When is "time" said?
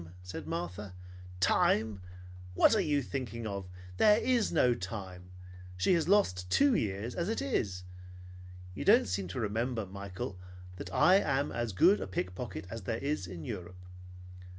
1.39-2.01, 4.73-5.29